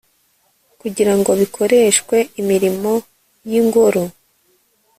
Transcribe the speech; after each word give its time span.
kugira 0.81 1.13
ngo 1.17 1.31
bikoreshwe 1.41 2.17
imirimo 2.41 2.91
y'ingoro 3.49 4.03